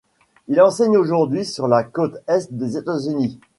[0.47, 3.39] Il enseigne aujourd'hui sur la côte est des États-Unis.